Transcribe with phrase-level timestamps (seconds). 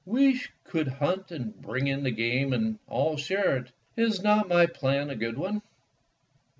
[0.03, 3.71] We could hunt and bring in the game and all share it.
[3.95, 5.61] Is not my plan a good one?"